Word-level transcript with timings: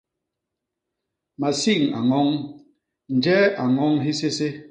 Masiñ 1.41 1.81
a 1.97 1.99
ñoñ; 2.09 2.29
njee 3.15 3.45
a 3.61 3.63
ñoñ 3.75 3.93
hisésé? 4.05 4.47